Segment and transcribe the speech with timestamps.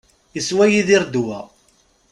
[0.39, 1.39] Iswa Yidir ddwa.